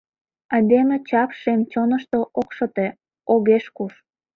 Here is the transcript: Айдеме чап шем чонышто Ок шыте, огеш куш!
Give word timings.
Айдеме 0.53 0.97
чап 1.09 1.29
шем 1.39 1.59
чонышто 1.71 2.17
Ок 2.39 2.49
шыте, 2.57 2.87
огеш 3.33 3.65
куш! 3.75 3.93